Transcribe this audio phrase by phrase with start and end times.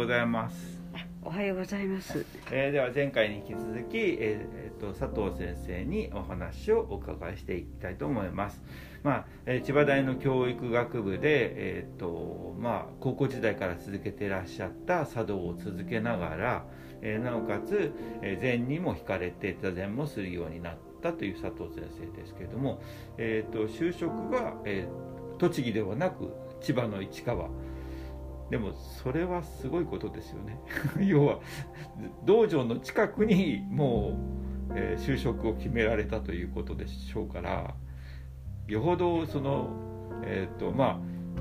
[0.00, 0.80] ございます。
[1.22, 2.24] おはようございます。
[2.50, 8.62] えーでは前回に引き続き、えーえーと佐藤先生にお話をお伺いしていきたいと思います。
[9.02, 11.52] まあえー千葉大の教育学部で、
[11.82, 16.64] えーとまあ、高校時代から続けていらっしゃった茶道を続けながら、
[17.02, 17.92] えーなおかつ、
[18.22, 22.80] えー禅にも惹かれて座禅もするようになったという佐藤先生ですけれども、
[23.18, 27.48] えー、と就職が、えー栃木ではなく千葉の市川。
[28.50, 30.58] でもそれはすごいことですよね。
[31.06, 31.38] 要は
[32.24, 34.16] 道場の近くにも
[34.70, 37.74] う、え就職を決められたということでしょうから
[38.68, 39.68] よほどその
[40.24, 40.98] えっ、とまあ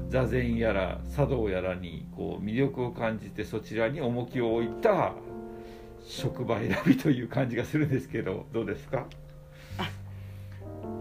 [0.10, 5.14] 座禅やら茶道やらにこう魅力を感じてそちらに重きを置いた
[6.02, 9.06] 職場選びという感じがするんですけどどうですか？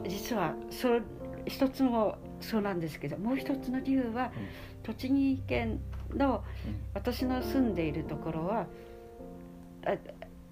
[0.06, 0.89] 実はそ
[1.47, 4.33] 一つもそうなんですけど、もう一つの理由は、
[4.83, 5.81] 栃木県
[6.14, 6.77] のうん。
[6.94, 8.67] 私の住んでいるところは、
[9.84, 9.94] あ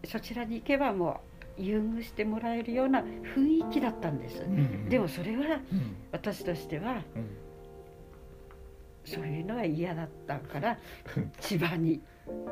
[0.07, 1.20] そちらに行けばも
[1.59, 4.45] う優遇してもらえるような雰囲気だったんです。
[4.89, 5.42] でもそれは
[5.73, 5.97] うん。
[6.12, 7.37] 私としてはうん。
[9.05, 10.79] そういうのは嫌だったから
[11.41, 12.01] 千葉に。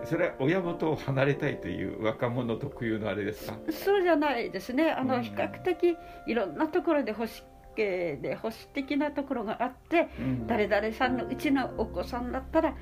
[0.04, 3.58] それは親元を離れたいという若者特有のあれですか？
[3.70, 4.90] そうじゃないですね。
[4.90, 5.08] あうん。
[5.08, 5.96] の比較的
[6.26, 7.32] いろんなところで保守
[7.74, 10.46] 系で保守的なところがあってうん。
[10.46, 12.74] 誰々さんのうちのお子さんだったら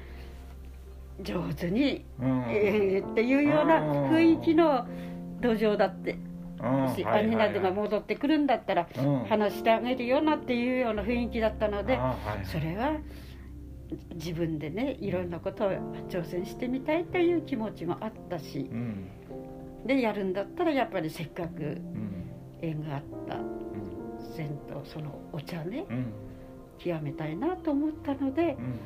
[1.20, 2.44] 上手に、うん。
[2.50, 4.86] えーっていうような雰囲気の
[5.40, 6.18] 土壌だって
[6.62, 6.94] うん。
[6.94, 9.24] し兄などが戻ってくるんだったらうん。
[9.24, 11.98] 話してあげるようなっていうような雰囲気だったので
[12.44, 12.96] それは
[14.14, 15.70] 自分でねいろんなことを
[16.08, 19.08] 挑戦してみたいという気持ちもあったしうん。
[19.86, 22.30] でやるんだったらやっぱりせっかくうん。
[22.62, 23.36] 縁があった
[24.36, 26.12] 禅とそのお茶ねうん。
[26.78, 28.78] 極めたいなと思ったのでうん。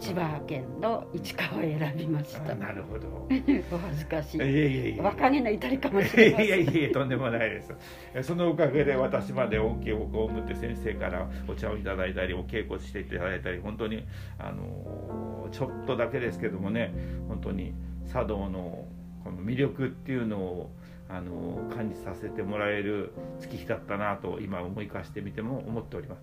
[0.00, 2.52] 千葉県の市川を選びました。
[2.52, 3.28] あなるほど。
[3.70, 4.38] お恥ずかしい。
[4.38, 4.64] やいいや
[4.94, 5.02] いや。
[5.04, 6.48] 若気の至りかもしいれません。
[6.48, 7.72] やいやいやとんでもないです
[8.22, 14.04] そのおかげで私まで恩恵を被って先生からお茶をいただいたりお稽古していただいたり本当に
[14.38, 16.92] あのちょっとだけですけどもね
[17.28, 17.72] 本当に
[18.12, 18.86] 茶道の
[19.22, 20.72] この魅力っていうのを
[21.12, 26.22] あの感じさせてもらえる月日だったなと今思い返してみても思っております。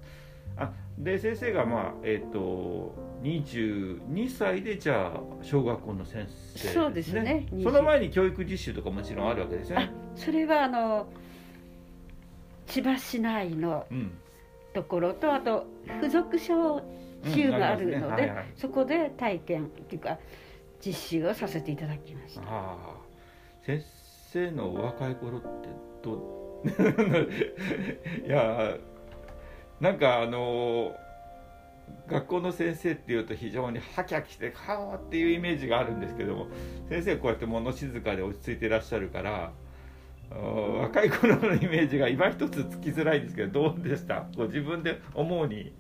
[0.58, 7.48] あで先生がまあえっ、と22歳でじゃあ小学校の先生そうですね。
[7.62, 9.92] その前に教育実習とかもちろんあるわけですよね。
[10.16, 11.08] それはあの
[12.66, 14.12] 千葉市内のうん。
[14.72, 16.82] ところとあと付属小
[17.34, 18.28] 習があるのでうんありますね。
[18.28, 18.46] はいはい。
[18.56, 20.20] そこで体験っていうか
[20.84, 22.42] 実習をさせていただきました。
[22.42, 23.10] ああ。
[23.66, 23.82] 先
[24.32, 25.48] 生のお若い頃って
[26.04, 26.68] どう？
[28.28, 28.76] いや
[29.80, 30.94] なんかあの
[32.08, 36.48] 学校の先生っていうと非常にハキハキしてはーっていうイメージがあるんですけども
[36.90, 39.52] 先生こうやって物静かで落ち着いていらっしゃるから
[40.32, 44.28] 若い頃のイメージが今一つつきづらいんですけどどうでした？
[44.38, 45.74] ご自分で思うに、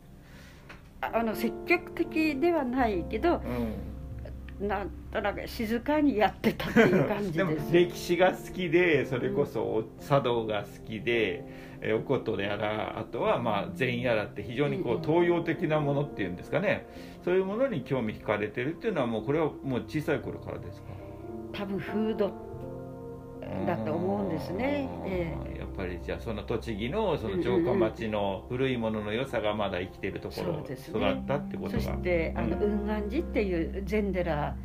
[1.02, 3.74] ああの積極的ではないけどうん、
[4.59, 7.74] なんとなく静かにやってたっていう感じです。
[7.74, 11.44] 歴史が好きでそれこそ茶道が好きで、
[11.81, 16.88] えお琴やらあとはまあ禅やらって非常にこう東洋的なものっていうんですかね。
[17.24, 20.88] そういうものに興味惹かれてるっていうのはもうこれはもう小さい頃からですか？
[21.53, 22.31] 多分フード
[23.66, 24.90] だと思うんですね。
[25.04, 31.22] あーえやっぱりじゃあその栃木のその城下町の古いものの良さがまだ生きているところ育ね。
[31.24, 32.80] ったってことが、そしてあのうん。
[32.80, 34.56] 雲安寺っていう禅寺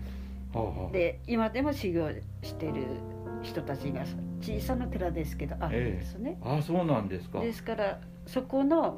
[0.93, 2.11] で今でも修行
[2.43, 2.87] してる
[3.43, 4.05] 人たちが
[4.41, 7.41] 小さな寺ですけどあるんですね、ああそうなんですか。
[7.41, 8.97] ですからそこの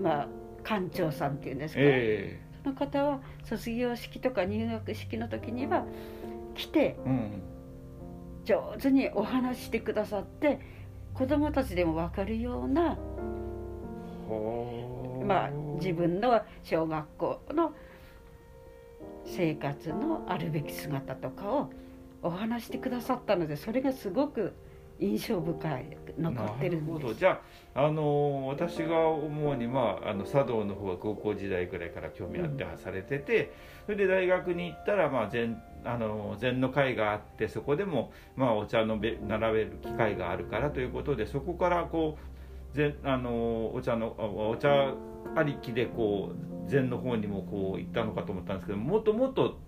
[0.00, 0.28] まあ
[0.64, 5.84] 館長さんっていうんですか、えその方は卒業式とか入学式の時には
[6.54, 7.42] 来てえうん
[8.44, 10.60] 上手にお話ししてくださって
[11.14, 12.96] 子供たちでも分かるような、は
[15.22, 15.50] あまあ、
[15.80, 17.72] 自分の小学校の
[19.24, 21.70] 生活のあるべき姿とかを
[22.22, 24.54] お話してくださったのでそれがすごく
[25.04, 26.94] 印象深い残ってるんです。
[26.94, 27.14] なほど。
[27.14, 27.40] じゃ
[27.74, 33.52] あ、あの私が思うに、まあ、あの茶道の方は高校時代ぐらいから興味あってされてて、
[33.86, 42.16] それで大学に行ったら、まあ、禅あの禅の会があってそこでも、まあ、お茶のべ並べる機会があるからということでそこからこ
[42.72, 44.94] う禅あのお茶のあお茶
[45.36, 49.58] ありきでこう禅の方にもこう行ったのかと思ったんですけどもっともっと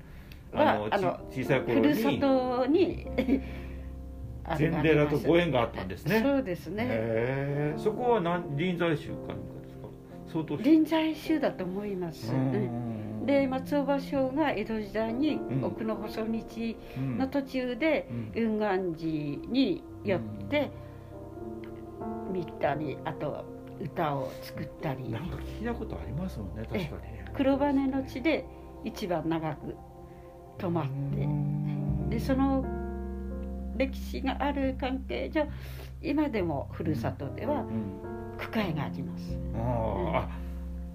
[0.55, 3.07] あの小さい頃ふるさにとに
[4.57, 6.21] 禅寺とご縁があったんですね。
[6.23, 7.75] そうですね。
[7.77, 9.89] そこは何臨済宗かなんかですか？
[10.33, 12.33] 相当臨済宗だと思います、
[13.25, 17.19] で松尾芭蕉が江戸時代にうん奥の細道うん。
[17.19, 18.59] の途中でうん。
[18.59, 20.71] 雲岸寺に寄って
[22.33, 23.45] 見たりあと
[23.81, 25.11] 歌を作ったり。
[25.11, 27.25] なんか聞いたことありますもんね確かにね。
[27.35, 28.45] 黒羽の地で
[28.85, 29.75] 一番長く
[30.59, 30.91] 泊まって。
[30.91, 32.09] うん。
[32.09, 32.65] でその
[33.77, 35.47] 歴史がある関係上
[36.03, 39.37] 今でもふるさとではうん区会があります。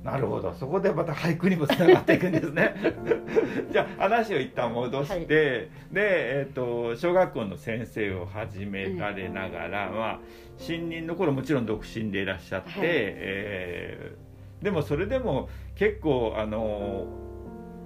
[0.03, 0.51] なるほど。
[0.53, 2.73] そこでまた俳句にもつながっていくんですね。
[3.71, 5.25] じゃあ話を一旦戻して、はい。
[5.27, 10.19] で、えー、と小学校の先生を始められながら、まあ
[10.57, 12.79] 新任の頃もちろん独身でいらっしゃって、はい。
[12.83, 14.31] えー
[14.61, 17.07] でもそれでも結構あの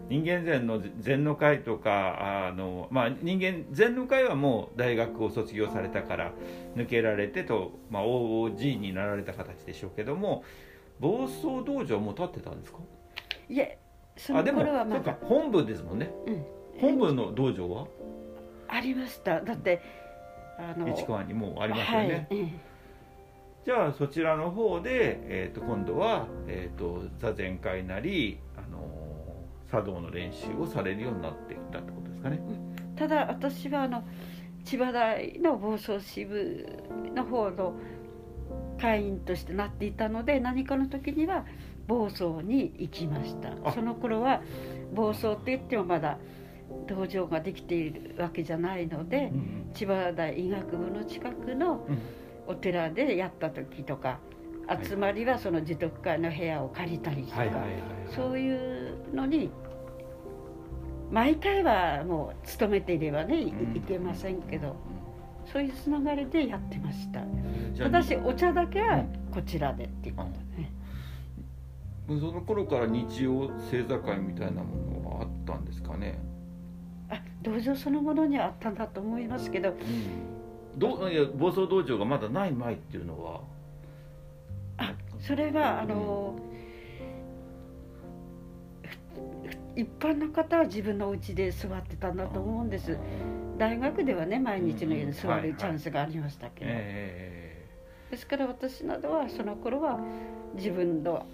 [0.10, 6.32] 人間禅の禅の会とかあの、まあ、人間禅の会はもう大学を卒業されたから
[6.76, 10.44] 抜けられてと、まあ、OG になられた形でしょうけども
[11.00, 12.80] 暴走道場も建ってたんですか？
[13.50, 13.78] いえ
[14.16, 15.04] そのあでも頃はまだ。
[15.04, 16.12] そうか本部ですもんね。
[16.28, 16.46] うん。
[16.80, 17.88] 本部の道場は？
[18.68, 19.42] ありました。
[19.42, 19.82] だって
[20.58, 22.76] あの市川にもうありますよね、はいえ
[23.66, 29.05] じゃあそちらの方で、えー、と今度は、えー、と座禅会なり、あのー
[29.72, 32.40] 茶道の練習をされるようになっていったってことですかね。
[32.96, 34.04] えただ私はあの
[34.64, 36.66] 千葉大の暴走支部
[37.14, 37.76] の方の
[38.80, 41.46] 会員としてなっていたので何かの時には
[41.88, 43.50] 暴走に行きました。
[43.64, 43.72] あ。
[43.72, 44.42] その頃は
[44.94, 46.18] 暴走って言ってもまだ
[46.88, 52.00] 道場ができているわけじゃないのでうん千葉大医学部の近くのうん。
[52.48, 54.35] お寺でやった時とかい
[54.84, 57.44] 集まりはその自徳会の部屋を借りたりとか、
[58.16, 59.50] そういうのに
[61.12, 63.52] 毎回はもう勤めていればねい
[63.88, 64.76] けませんけど
[65.46, 67.22] そういうつながりでやってました。
[67.78, 70.30] ただしお茶だけはうんこちらでっていうこと
[70.60, 70.72] ね
[72.08, 76.18] その頃から日曜正座会みたいなものはあったんですかね？
[77.10, 79.70] あ道場そのものにはあったんだと思いますけど。
[79.70, 83.42] うん、どいや暴走道場がまだない前っていうのは？
[83.42, 83.42] あ
[85.26, 86.36] それはあの
[89.76, 92.98] ふ一般の方は自分の家で座ってたんだと思うんです。
[93.58, 97.66] 大学ではね毎日のように座はいはいるチャンスがありましたけど、え
[98.12, 100.00] ですから私などはその頃は
[100.56, 101.26] 自分の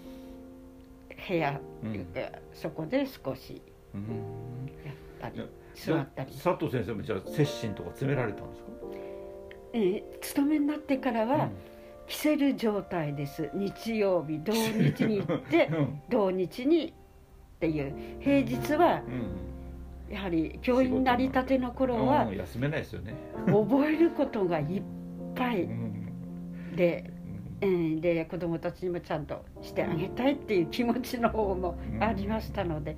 [1.28, 3.62] 部屋っていうか、そこで少し
[3.94, 5.46] やったりいや
[5.76, 8.70] 座ったり、佐藤先生もじゃあ接心とか詰められたんですか？
[9.74, 11.50] ええ勤めになってからは
[12.07, 13.50] 着せる状態です。
[13.53, 16.01] 日曜日同日に行って うん。
[16.09, 17.94] 同日にっていう。
[18.19, 19.01] 平日は
[20.09, 20.13] うん。
[20.13, 23.13] やはり教員なりたての頃はうん休めないですよね。
[23.45, 24.81] 覚えることがいっ
[25.36, 25.63] ぱい。
[25.63, 26.75] うん。
[26.75, 27.12] で、
[27.62, 27.69] うん。
[27.69, 32.97] うん、で子供たちにもちゃんとしてあげたいっていう気持ちの方もありましたので。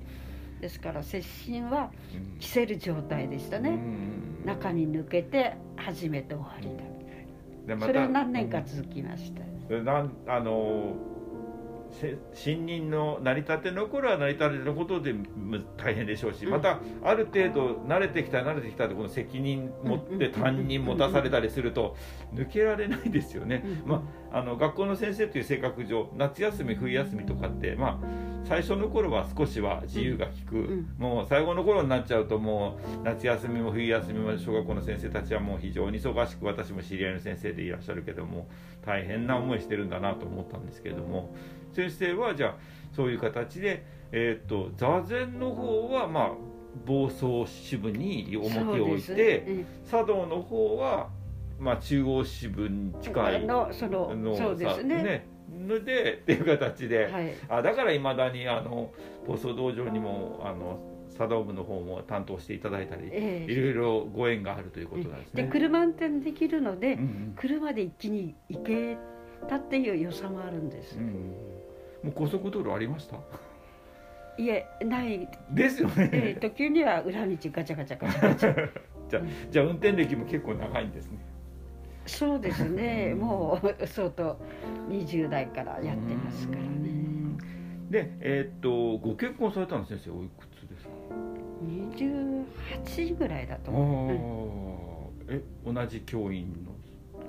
[0.60, 2.38] ですから接心はうん。
[2.38, 3.70] 着せる状態でしたね。
[3.70, 4.46] うん。
[4.46, 6.93] 中に抜けて初めて終わりだ
[7.66, 9.42] でまたそれは何年か続きました。
[9.68, 9.84] うん。
[9.84, 11.13] なんあのせ
[12.32, 16.50] 新任の成り立ての頃は成り立てのことでむ大変でしょうし、うん。
[16.52, 20.32] またある程度慣れてきた慣れてきたとこの責任持ってうん。
[20.32, 21.96] 担任持たされたりすると
[22.34, 23.62] 抜けられないですよね。
[23.84, 23.90] うん。
[23.90, 28.06] まあ、あの学校の先生という性格上夏休み冬休みとかって、まあ、
[28.44, 30.94] 最初の頃は少しは自由が利く、ん。
[30.98, 38.48] もう最後の頃になっちゃうともう夏休みも冬休みも小学校の先生たちはもう非常に忙しく私も知り合いの先生でいらっしゃるけども
[38.84, 41.34] 大変な思いしてるんだなと思ったんですけれども
[41.74, 42.54] 先生はじゃあ
[42.94, 46.30] そういう形で、えー、と座禅の方はまあ
[46.86, 51.08] 暴走支部に重きを置いてです茶道の方は、
[51.58, 57.34] まあ、中央支部にうん近いのそののそうですさねのでっていう形で、はい。
[57.48, 58.90] あだからいまだにあの
[59.26, 60.80] 暴走道場にもあの
[61.16, 63.52] 茶道部の方も担当していただいたり、ええ。
[63.52, 65.44] いろいろご縁があるということなんですね。
[65.44, 67.34] で車運転できるので、うんうん。
[67.36, 68.96] 車で一気に行け
[69.48, 71.32] たっていう良さもあるんです、うん
[72.04, 73.16] もう高速道路ありました？
[74.36, 78.70] いえない、ですよえねー、時には裏道ガチャガチャガチャガチャ。
[79.08, 81.18] じゃあじゃあ運転歴も結構長いんですね。
[82.06, 83.14] そうですね。
[83.14, 84.36] もう相当
[84.90, 87.36] 20代からやってますからうねん。
[87.90, 90.90] でえーっとご結婚されたの先生おいくつですか
[91.96, 95.42] ？28ぐらいだとあ思う、ーえ
[95.72, 96.72] 同じ教員の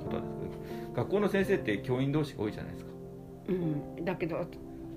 [0.10, 1.02] 方ですか？
[1.04, 2.92] 学校の先生って教員同士が多いじゃないですか
[3.48, 4.06] うん。
[4.06, 4.46] だけど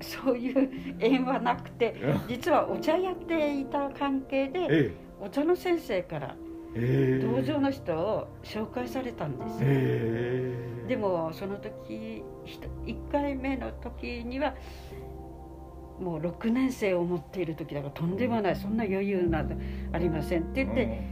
[0.01, 1.95] そういう縁はなくて
[2.29, 6.37] 実はお茶やっていた関係でえお茶の先生から
[6.75, 7.25] ええ。
[7.25, 9.53] え道場の人を紹介されたんです。
[9.55, 10.89] よええ。
[10.89, 12.23] でもその時
[12.87, 14.55] 1回目の時には、
[16.01, 19.57] もう6年生を持っている時だからとんでもないそんな余裕など
[19.93, 21.03] ありませんって言って、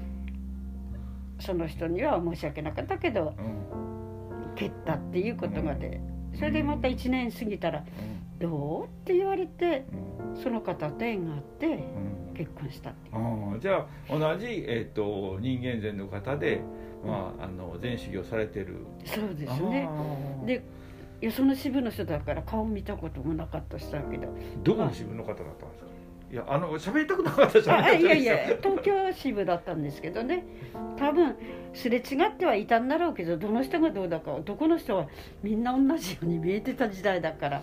[1.40, 4.54] その人には申し訳なかったけどうん。
[4.54, 6.00] 蹴ったっていうことがで
[6.38, 7.84] それでまた1年過ぎたら
[8.38, 9.84] 「どう?」って言われて
[10.30, 10.36] うん。
[10.36, 12.34] その方と縁があってうん。
[12.34, 16.60] 結婚したってあーじゃあ同じ、えー、と人間禅の方で、
[17.04, 18.86] まあ、あの禅修行されてる。
[19.06, 19.88] そうですね。
[20.44, 20.62] で
[21.22, 24.28] よその支部の人だから顔見たこともなかったしだけど。
[24.62, 25.86] どこの支部の方だったんですか？
[26.30, 28.02] いやあの喋りたくなかったじゃあい？
[28.02, 30.44] やいやですよ東京支部だったんですけどね。
[30.98, 31.36] 多分
[31.72, 35.06] すれ違ってはいたんだろうけどどの人がどうだか男の人は
[35.42, 37.62] みんな同じように見えてた時代だから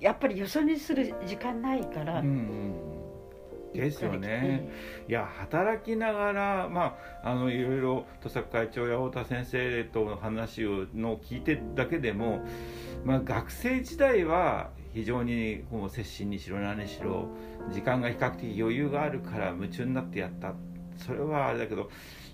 [0.00, 2.74] やっぱりよそ見する時間ないから、うんうん
[3.74, 4.70] ですよね、
[5.06, 12.40] いや働きながらまああのいろいろ土佐会長や太田先生との話をの聞いてるだけでも、
[13.04, 17.28] まあ、学生時代は非常にこう接心にしろ何にしろ
[17.70, 20.54] 時間が比較的余裕があるから夢中になってやった。
[20.96, 21.90] それはあれだけど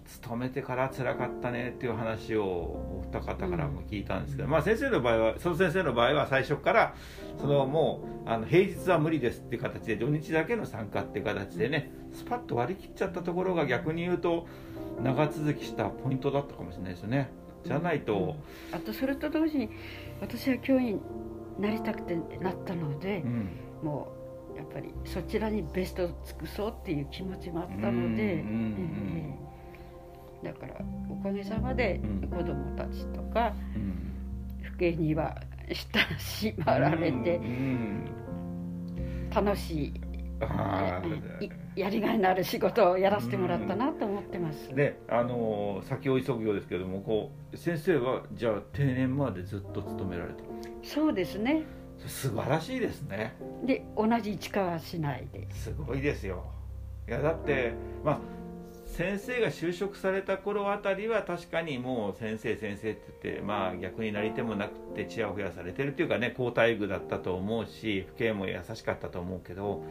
[0.06, 6.94] 勤めてから辛かったねっていう話をお二方からも聞いたんですけど、まあ先生の場合はその先生の場合は最初から
[7.40, 14.46] そのもうあの平日は無理ですっていう形で土日だけの参加っていう形でねスパッと割り切っちゃったところが逆に言うと
[15.02, 17.28] 長続きしたポイントだったかもしれないですよね。
[17.64, 18.34] じゃないと、
[18.72, 19.70] あとそれと同時に
[20.20, 21.00] 私は教員に
[21.58, 23.48] なりたくてなったのでう、ん。
[23.82, 24.08] も
[24.54, 28.44] うやっぱりそちらにベストを尽くそうっていう気持ちもあったので、
[30.42, 30.74] だから
[31.08, 32.28] おかげさまでうん。
[32.28, 34.12] 子どもたちとかうん。
[34.78, 35.34] 父兄には
[35.68, 38.10] 親しまられてうん。
[39.34, 39.94] 楽しい
[41.76, 44.74] やりがいのある仕事をやらせてもらったなと思ってます。
[44.74, 50.48] であのー先を急ぐようですけどもこう先生はじゃあ定年までずっと勤められてる。
[50.82, 51.62] そうですね。
[52.06, 53.34] 素晴らしいですね。
[53.64, 55.46] で同じ市川市内で。
[55.52, 56.44] すごいですよ。
[57.08, 58.18] いやだってまあ
[58.92, 69.82] 先生が就職された頃あたりは確かにもう先生先生って言ってまあ逆になり手もなくてちやほやされてるっていうかね好待遇だったと思うし父兄も優しかったと思うけど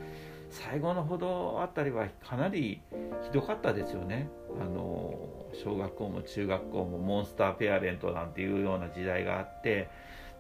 [0.51, 2.81] 最後のほどあたりはかなり
[3.24, 4.29] ひどかったですよね。
[4.60, 5.17] あの
[5.53, 9.89] 小学校も中学校もモンスターペアレントなんていうような時代があって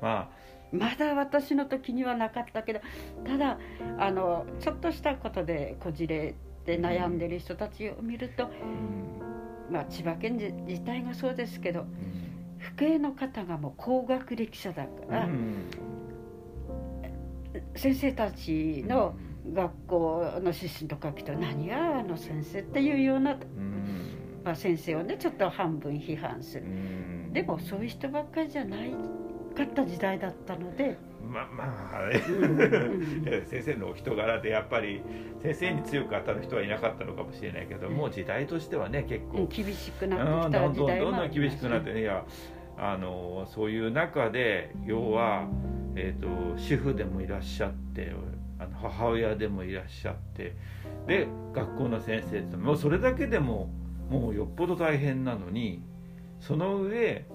[0.01, 2.81] まあまだ私の時にはなかったけど
[3.25, 3.57] ただ
[3.97, 8.47] あのちょっとしたことでこじれて悩んでる人たちを見ると、う
[9.71, 9.73] ん。
[9.73, 11.87] まあ、千葉県自自体がそうですけどうん。
[12.77, 15.65] 父兄の方がもう高学歴者だから、うん。
[17.75, 19.15] 先生たちの
[19.53, 24.41] 学校の出身とか来て何があの先生っていうような、うん。
[24.43, 26.67] まあ、先生をねちょっと半分批判すうる。
[26.67, 27.33] ん。
[27.33, 28.91] でもそういう人ばっかりじゃない
[29.55, 32.11] かった時代だったので、ままあ
[33.47, 35.01] 先生のお人柄でやっぱり
[35.41, 39.39] 先生に強く当たる人はいなかったのかもしれないけどもう時代としてはね結構。
[39.39, 42.25] うん厳しくなうんってきたどんどん時代もどんどん厳しくなってねいや
[42.77, 45.47] あのそういう中で要は、
[45.95, 48.11] えー、と主婦でもいらっしゃって
[48.61, 50.55] あの母親でもいらっしゃって
[51.07, 53.69] で学校の先生ってもうそれだけでも
[54.09, 55.81] もうよっぽど大変なのに
[56.39, 57.25] その上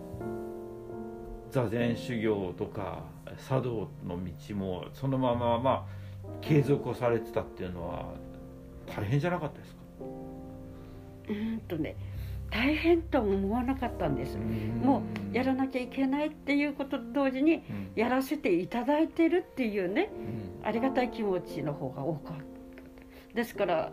[1.50, 3.02] 座禅修行とか
[3.48, 5.84] 茶道の道もそのまままあ
[6.40, 8.14] 継続をされてたっていうのは
[8.86, 9.80] 大変じゃなかったですか？
[11.28, 11.96] うんとね
[12.50, 14.38] 大変とは思わなかったんです。
[14.82, 17.90] もうやらなきゃいけないっていうことと同時にうん。
[17.94, 20.10] やらせていただいてるっていうね
[20.62, 20.66] うん。
[20.66, 22.44] ありがたい気持ちの方が多かった。
[23.34, 23.92] ですから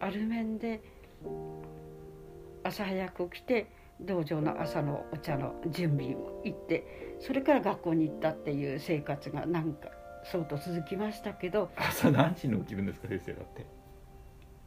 [0.00, 0.82] ある面で
[2.64, 3.70] 朝早く起きて
[4.00, 9.88] 道場の朝のお茶の準備も行ってそれから学校に行ったっていう生活がなんか
[10.24, 11.70] そうと続きましたけど。
[11.76, 13.66] 朝何時に起きるんですか先生だって。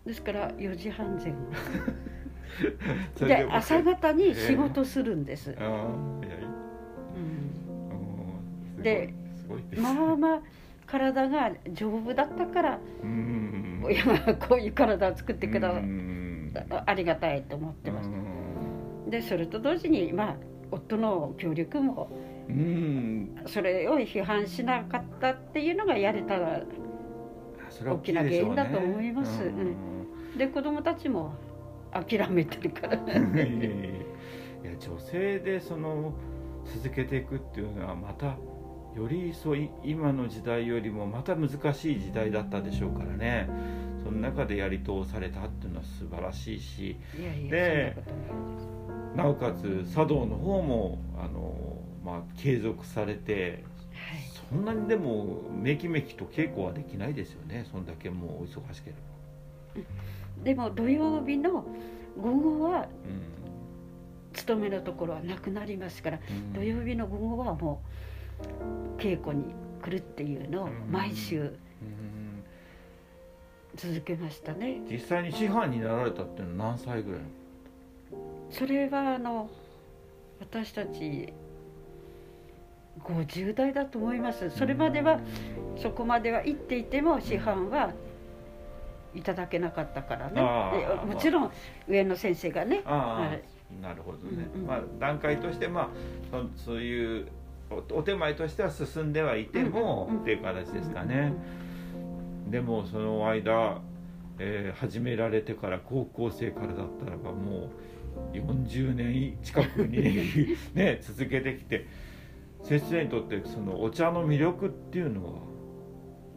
[0.06, 1.38] ですから4時半前後
[3.20, 5.56] で朝方に仕事するんです、
[8.82, 9.14] で
[9.78, 10.42] まあまあ
[10.88, 13.82] 体が丈夫だったからうん。
[13.84, 15.74] 親がこういう体を作ってくだ
[16.86, 18.10] ありがたいと思ってます。
[18.10, 18.14] う
[19.08, 19.10] ん。
[19.10, 20.36] でそれと同時にまあ
[20.72, 22.10] 夫の協力も
[22.50, 23.36] うん。
[23.46, 26.62] それを批判しなかったっていうのがやれたら
[27.86, 29.44] 大きな原因だと思います。
[29.44, 30.38] うん。
[30.38, 31.34] で子供たちも
[31.92, 32.96] 諦めてるから。
[32.98, 36.14] いや女性でその
[36.66, 38.38] 続けていくっていうのはまた
[38.96, 43.48] よりそうい今の時代よりもまた難しい時代だったでしょうからね。
[44.04, 46.98] その中でやり通されたっていうのは素晴らしいし。
[47.50, 47.96] で
[49.16, 51.56] なおかつ茶道の方もあの、
[52.06, 53.64] まあ、継続されて
[53.94, 54.22] はい。
[54.34, 57.66] そそんなにでもめきめきと稽古はできないですよね。
[57.70, 58.96] そんだけもうお忙しけれ
[59.76, 59.82] ば
[60.44, 61.66] でも土曜日の
[62.20, 62.88] 午後はうん
[64.34, 66.54] 勤めのところはなくなりますからうん。
[66.54, 67.82] 土曜日の午後はも
[68.98, 69.46] う稽古に
[69.82, 71.54] 来るっていうのを毎週うん。
[73.76, 74.82] 続けましたね。
[74.90, 77.22] 実際に師範になられたっていうのは何歳ぐらい？
[78.50, 79.50] それはあの
[80.40, 81.34] 私たち
[83.04, 84.50] 50代だと思います。
[84.52, 85.20] それまでは
[85.78, 87.92] そこまでは行っていても師範は
[89.18, 90.42] いただけなかったからね。
[90.42, 91.52] もちろん
[91.88, 92.84] 上の先生がね。
[93.82, 94.68] なるほどね、うんうん。
[94.68, 95.90] まあ段階としてまあ
[96.58, 97.28] そそういう
[97.70, 101.34] おお手前としては進んではいても、っていう形ですかね、
[102.50, 103.82] でもその間、
[104.40, 107.70] えー始められてから高校生からだったらばも
[108.34, 111.88] う40年近くに ね続けてきて
[112.62, 115.32] 先生にとってそのお茶の魅力っていうのは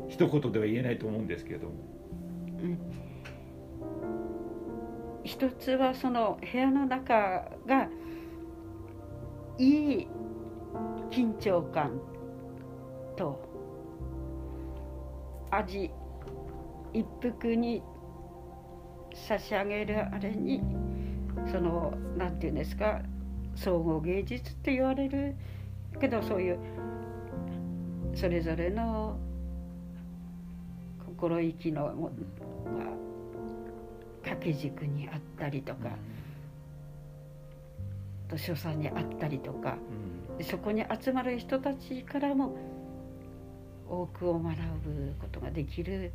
[0.08, 1.74] 一言では言えないと思うんですけども
[2.62, 3.00] うん
[5.22, 7.88] 一つはその部屋の中が
[9.58, 10.08] いい
[11.10, 12.00] 緊張感
[13.16, 13.40] と
[15.50, 15.90] 味
[16.92, 17.82] 一服に
[19.14, 20.62] 差し上げるあれに
[21.52, 23.00] そのなんていうんですか
[23.54, 25.36] 総合芸術って言われる
[26.00, 26.58] けどそういう
[28.14, 29.18] それぞれの
[31.06, 32.10] 心意気の。
[34.30, 35.90] 掛け軸にあったりとか、
[38.28, 39.76] と所作にあったりとか
[40.30, 40.38] うん。
[40.38, 42.56] でそこに集まる人たちからも
[43.88, 46.12] 多くを学ぶことができる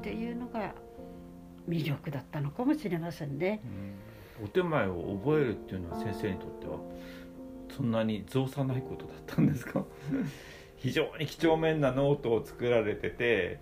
[0.02, 0.74] ていうのが
[1.68, 3.60] 魅力だったのかもしれませんね。
[4.42, 6.78] お手前を覚えるっていうのは先生にとっては
[7.76, 9.84] そんなに造作ないことだったんですか？
[10.76, 13.58] 非常に几帳面なノートを作られてて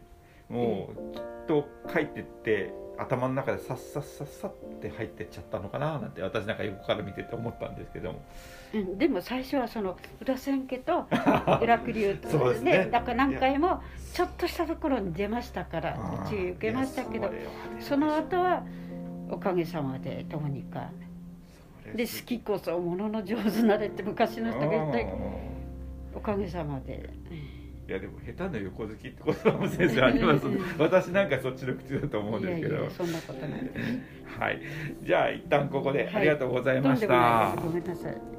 [0.48, 8.22] もうきっと書いてって頭の中でさっさっさっさって入ってっちゃったのかななんて私なんか横から見てて思ったんですけども。
[8.74, 11.06] うん、でも最初はその裏千家と
[11.62, 12.88] 裏九流とそうですね。
[12.90, 13.82] だから何回も
[14.12, 17.30] ちょっとしたところに出ましたから注意受けましたけど
[17.78, 18.64] その後は
[19.30, 20.90] おかげさまでどうにか。
[21.94, 25.02] で好きこそものの上手なれって昔の人が言ったあ
[26.14, 27.10] おかげさまで。
[27.30, 27.47] ー
[27.88, 30.44] いやでも下手な横好きってことも先生あります。
[30.78, 32.90] 私なんかそっちの口だと思うんですけど。
[32.90, 33.60] そんなことない。
[34.38, 34.60] はい。
[35.02, 37.52] じゃあ一旦ここではいありがとうございました。
[37.56, 37.66] です。
[37.66, 38.37] ごめんなさい